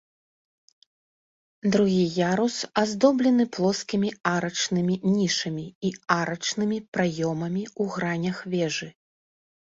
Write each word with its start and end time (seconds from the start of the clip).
Другі 1.73 1.97
ярус 2.19 2.55
аздоблены 2.81 3.45
плоскімі 3.57 4.09
арачнымі 4.35 4.95
нішамі 5.17 5.65
і 5.89 5.91
арачнымі 6.19 6.79
праёмамі 6.99 7.63
ў 7.81 7.95
гранях 7.97 8.41
вежы. 8.55 8.89